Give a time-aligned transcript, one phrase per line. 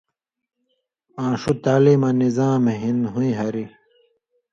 [1.23, 3.69] آں ݜُو تعلیماں نظام ہِن ہُویں ہریۡ